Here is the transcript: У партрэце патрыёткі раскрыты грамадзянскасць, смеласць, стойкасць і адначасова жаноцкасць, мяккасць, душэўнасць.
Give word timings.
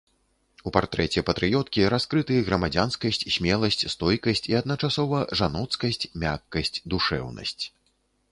У 0.69 0.71
партрэце 0.75 1.21
патрыёткі 1.27 1.83
раскрыты 1.93 2.37
грамадзянскасць, 2.47 3.19
смеласць, 3.35 3.77
стойкасць 3.95 4.43
і 4.53 4.57
адначасова 4.61 5.19
жаноцкасць, 5.41 6.03
мяккасць, 6.23 6.81
душэўнасць. 6.95 7.63